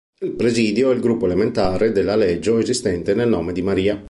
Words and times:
Il 0.21 0.31
"Presidio" 0.31 0.89
è 0.89 0.95
il 0.95 0.99
gruppo 0.99 1.25
elementare 1.27 1.91
della 1.91 2.15
"Legio", 2.15 2.57
esistente 2.57 3.13
nel 3.13 3.29
nome 3.29 3.53
di 3.53 3.61
Maria. 3.61 3.99